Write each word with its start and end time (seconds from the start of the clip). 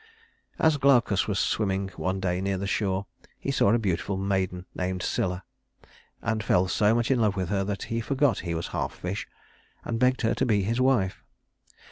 As 0.57 0.77
Glaucus 0.77 1.27
was 1.27 1.37
swimming 1.37 1.89
one 1.89 2.19
day 2.19 2.41
near 2.41 2.57
the 2.57 2.65
shore, 2.65 3.05
he 3.37 3.51
saw 3.51 3.69
a 3.71 3.77
beautiful 3.77 4.17
maiden 4.17 4.65
named 4.73 5.03
Scylla; 5.03 5.43
and 6.23 6.43
fell 6.43 6.67
so 6.67 6.95
much 6.95 7.11
in 7.11 7.21
love 7.21 7.35
with 7.35 7.49
her 7.49 7.63
that 7.65 7.83
he 7.83 8.01
forgot 8.01 8.39
he 8.39 8.55
was 8.55 8.69
half 8.69 8.93
fish, 8.95 9.27
and 9.85 9.99
begged 9.99 10.21
her 10.23 10.33
to 10.33 10.45
be 10.47 10.63
his 10.63 10.81
wife. 10.81 11.23